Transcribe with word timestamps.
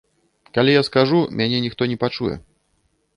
Калі 0.57 0.71
я 0.75 0.79
скажу, 0.87 1.19
мяне 1.41 1.57
ніхто 1.65 1.81
не 1.91 1.97
пачуе. 2.05 2.35